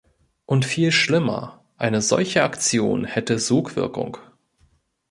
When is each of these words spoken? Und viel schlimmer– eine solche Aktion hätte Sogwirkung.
Und 0.47 0.65
viel 0.65 0.91
schlimmer– 0.91 1.63
eine 1.77 2.01
solche 2.01 2.41
Aktion 2.43 3.05
hätte 3.05 3.37
Sogwirkung. 3.37 4.17